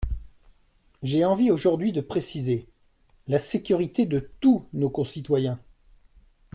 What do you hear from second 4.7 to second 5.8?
nos concitoyens.